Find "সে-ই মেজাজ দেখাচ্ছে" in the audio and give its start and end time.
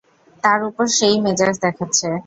0.97-2.07